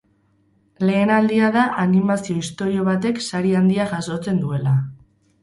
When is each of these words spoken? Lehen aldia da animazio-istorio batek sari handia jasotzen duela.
Lehen 0.89 1.11
aldia 1.17 1.49
da 1.55 1.65
animazio-istorio 1.83 2.87
batek 2.89 3.21
sari 3.27 3.55
handia 3.61 3.87
jasotzen 3.95 4.43
duela. 4.47 4.77